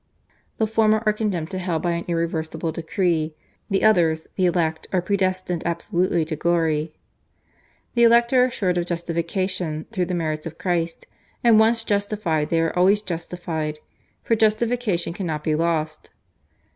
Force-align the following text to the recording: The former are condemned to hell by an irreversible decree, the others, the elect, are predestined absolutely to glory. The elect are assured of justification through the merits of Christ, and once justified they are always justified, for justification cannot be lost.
The 0.57 0.65
former 0.65 1.03
are 1.05 1.13
condemned 1.13 1.51
to 1.51 1.59
hell 1.59 1.77
by 1.77 1.91
an 1.91 2.05
irreversible 2.07 2.71
decree, 2.71 3.35
the 3.69 3.83
others, 3.83 4.25
the 4.35 4.47
elect, 4.47 4.87
are 4.91 4.99
predestined 4.99 5.61
absolutely 5.63 6.25
to 6.25 6.35
glory. 6.35 6.95
The 7.93 8.01
elect 8.05 8.33
are 8.33 8.43
assured 8.45 8.79
of 8.79 8.87
justification 8.87 9.85
through 9.91 10.05
the 10.05 10.15
merits 10.15 10.47
of 10.47 10.57
Christ, 10.57 11.05
and 11.43 11.59
once 11.59 11.83
justified 11.83 12.49
they 12.49 12.61
are 12.61 12.75
always 12.75 13.03
justified, 13.03 13.77
for 14.23 14.35
justification 14.35 15.13
cannot 15.13 15.43
be 15.43 15.53
lost. 15.53 16.09